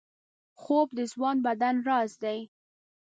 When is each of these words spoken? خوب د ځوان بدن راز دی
خوب 0.61 0.87
د 0.97 0.99
ځوان 1.11 1.37
بدن 1.45 1.75
راز 1.87 2.11
دی 2.23 2.39